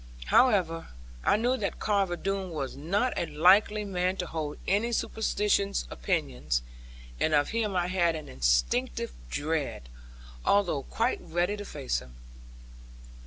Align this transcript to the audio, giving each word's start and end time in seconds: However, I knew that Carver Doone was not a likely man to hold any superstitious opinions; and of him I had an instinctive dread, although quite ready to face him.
However, 0.33 0.87
I 1.23 1.35
knew 1.37 1.57
that 1.57 1.77
Carver 1.79 2.15
Doone 2.15 2.49
was 2.49 2.75
not 2.75 3.13
a 3.15 3.27
likely 3.27 3.85
man 3.85 4.17
to 4.17 4.25
hold 4.25 4.57
any 4.67 4.91
superstitious 4.93 5.85
opinions; 5.91 6.63
and 7.19 7.35
of 7.35 7.49
him 7.49 7.75
I 7.75 7.85
had 7.85 8.15
an 8.15 8.27
instinctive 8.27 9.11
dread, 9.29 9.89
although 10.43 10.81
quite 10.81 11.19
ready 11.21 11.55
to 11.55 11.65
face 11.65 11.99
him. 11.99 12.15